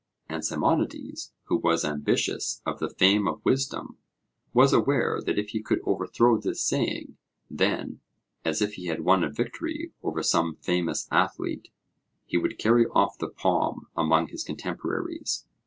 And 0.27 0.43
Simonides, 0.43 1.31
who 1.43 1.57
was 1.57 1.85
ambitious 1.85 2.63
of 2.65 2.79
the 2.79 2.89
fame 2.89 3.27
of 3.27 3.45
wisdom, 3.45 3.99
was 4.51 4.73
aware 4.73 5.21
that 5.23 5.37
if 5.37 5.49
he 5.49 5.61
could 5.61 5.79
overthrow 5.83 6.39
this 6.41 6.59
saying, 6.63 7.17
then, 7.51 7.99
as 8.43 8.63
if 8.63 8.73
he 8.73 8.87
had 8.87 9.01
won 9.01 9.23
a 9.23 9.29
victory 9.29 9.91
over 10.01 10.23
some 10.23 10.55
famous 10.55 11.07
athlete, 11.11 11.67
he 12.25 12.35
would 12.39 12.57
carry 12.57 12.87
off 12.87 13.19
the 13.19 13.29
palm 13.29 13.89
among 13.95 14.29
his 14.29 14.43
contemporaries. 14.43 15.45